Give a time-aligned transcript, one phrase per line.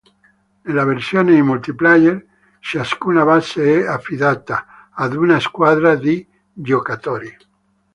[0.63, 2.25] Nella versione in multiplayer,
[2.57, 7.37] ciascuna base è "affidata" ad una squadra di giocatori.